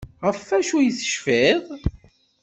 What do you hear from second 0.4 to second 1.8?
wacu ay tecfiḍ?